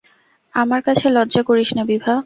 আমার 0.53 0.81
কাছে 0.81 1.05
লজ্জা 1.09 1.41
করিস 1.43 1.69
না 1.73 1.83
বিভা। 1.83 2.13